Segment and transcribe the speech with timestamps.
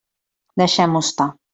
[0.63, 1.33] Deixem-ho estar.